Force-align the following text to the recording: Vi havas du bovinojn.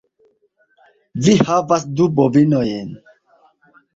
Vi 1.27 1.35
havas 1.49 1.85
du 1.99 2.09
bovinojn. 2.21 2.91